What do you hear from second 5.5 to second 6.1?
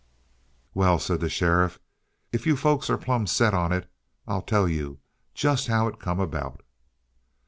how it